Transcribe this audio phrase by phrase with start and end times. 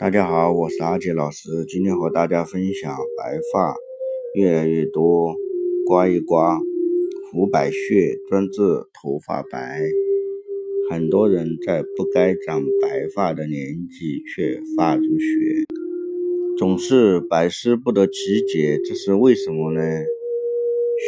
[0.00, 3.74] 大家好，我是阿杰老师，今天和大家分享白发
[4.34, 5.36] 越来越多，
[5.86, 6.58] 刮一刮
[7.30, 8.62] 胡百穴专治
[8.94, 9.82] 头发白。
[10.90, 13.60] 很多人在不该长白发的年
[13.90, 15.66] 纪却发如雪，
[16.56, 19.82] 总是百思不得其解，这是为什么呢？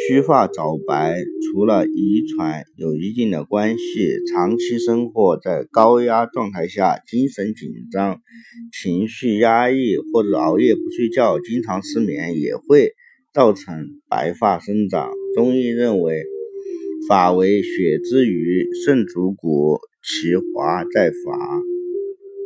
[0.07, 1.15] 须发早白，
[1.45, 8.19] 除了遗传有一定的关系，长期生活在高压状态下，精神紧张、
[8.73, 12.91] 情绪压抑，或者熬夜不睡觉、经常失眠，也会
[13.33, 15.09] 造成白发生长。
[15.35, 16.23] 中医认为，
[17.07, 21.61] 发为血之余，肾主骨，其华在发。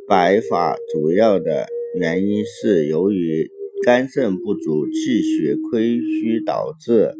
[0.08, 1.66] 白发主要的
[2.00, 3.50] 原因是由于
[3.84, 7.16] 肝肾不足、气血亏虚导致。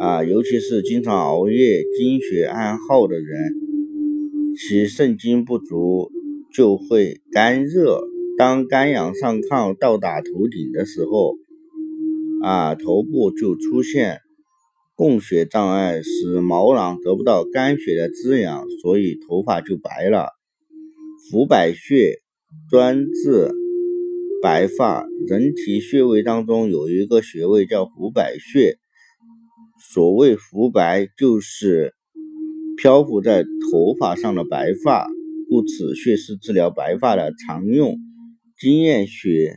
[0.00, 3.52] 啊，尤其是经常熬夜、精血暗耗的人，
[4.56, 6.10] 其肾精不足
[6.54, 8.00] 就会肝热。
[8.38, 11.34] 当肝阳上亢到达头顶的时候，
[12.42, 14.20] 啊，头部就出现
[14.96, 20.28] 供血障碍，使毛囊得不到肝血的滋养，所以头发就白了。
[21.30, 22.20] 浮百穴
[22.70, 23.50] 专治
[24.40, 28.78] 白发，人体穴位当中有一个穴位叫浮百穴。
[29.80, 31.94] 所谓浮白，就是
[32.76, 35.08] 漂浮在头发上的白发，
[35.48, 37.96] 故此穴是治疗白发的常用
[38.58, 39.56] 经验穴。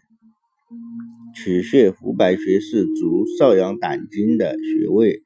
[1.36, 5.22] 取穴浮白穴是足少阳胆经的穴位，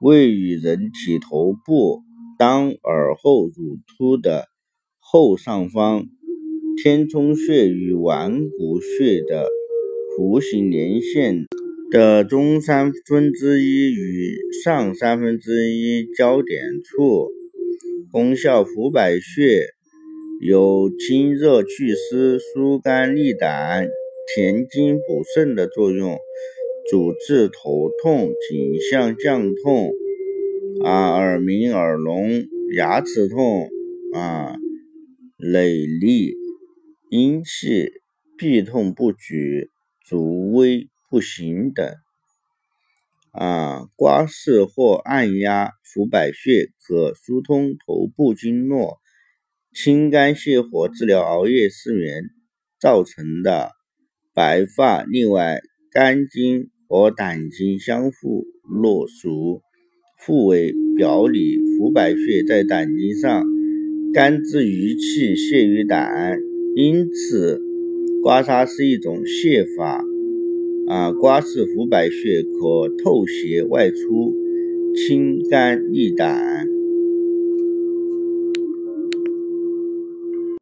[0.00, 2.00] 位于人体头部
[2.38, 4.46] 当耳后乳突的
[4.98, 6.06] 后上方。
[6.82, 9.48] 天冲穴与腕骨穴的
[10.16, 11.44] 弧形连线。
[11.90, 17.32] 的中三分之一与上三分之一交点处，
[18.12, 19.66] 功效：浮百穴
[20.40, 23.88] 有清热祛湿、疏肝利胆、
[24.32, 26.16] 填精补肾的作用，
[26.88, 29.90] 主治头痛、颈项降痛、
[30.84, 32.44] 啊耳鸣、耳聋、
[32.76, 33.68] 牙齿痛、
[34.14, 34.54] 啊
[35.36, 36.36] 累力、
[37.10, 37.90] 阴气、
[38.38, 39.70] 痹痛不举、
[40.08, 40.86] 足微。
[41.10, 41.92] 不行等，
[43.32, 48.98] 啊，刮拭或按压浮百穴，可疏通头部经络，
[49.74, 52.22] 清肝泻火，治疗熬夜失眠
[52.80, 53.72] 造成的
[54.32, 55.02] 白发。
[55.02, 55.60] 另外，
[55.90, 59.62] 肝经和胆经相互络属，
[60.16, 61.58] 互为表里。
[61.76, 63.44] 浮百穴在胆经上，
[64.14, 66.38] 肝之余气泄于胆，
[66.76, 67.58] 因此
[68.22, 70.04] 刮痧是一种泻法。
[70.90, 74.34] 啊，刮拭浮百穴可透邪外出，
[74.96, 76.69] 清肝利胆。